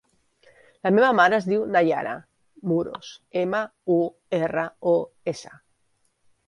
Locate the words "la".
0.87-0.91